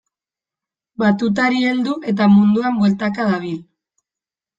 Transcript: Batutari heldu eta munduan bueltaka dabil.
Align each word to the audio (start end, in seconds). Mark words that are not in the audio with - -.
Batutari 1.01 1.59
heldu 1.71 1.93
eta 2.13 2.29
munduan 2.37 2.79
bueltaka 2.81 3.29
dabil. 3.33 3.61